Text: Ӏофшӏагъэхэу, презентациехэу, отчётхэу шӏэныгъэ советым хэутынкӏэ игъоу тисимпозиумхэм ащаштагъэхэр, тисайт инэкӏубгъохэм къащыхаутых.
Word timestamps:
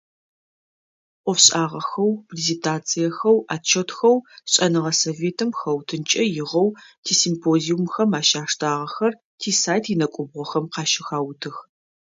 Ӏофшӏагъэхэу, 1.23 2.11
презентациехэу, 2.27 3.37
отчётхэу 3.53 4.17
шӏэныгъэ 4.51 4.93
советым 5.01 5.49
хэутынкӏэ 5.59 6.21
игъоу 6.39 6.69
тисимпозиумхэм 7.03 8.11
ащаштагъэхэр, 8.19 9.13
тисайт 9.39 9.85
инэкӏубгъохэм 9.93 10.65
къащыхаутых. 10.73 11.55